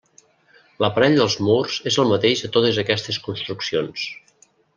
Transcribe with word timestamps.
L'aparell 0.83 1.17
dels 1.19 1.35
murs 1.47 1.75
és 1.91 1.99
el 2.05 2.09
mateix 2.13 2.41
a 2.47 2.49
totes 2.57 2.81
aquestes 2.85 3.21
construccions. 3.29 4.09